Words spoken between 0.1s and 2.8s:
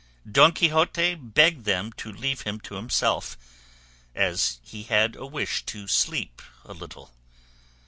Don Quixote begged them to leave him to